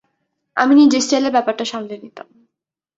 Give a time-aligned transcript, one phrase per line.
[0.57, 2.27] আমি নিজের স্টাইলে ব্যাপারটা সামলে নিতাম।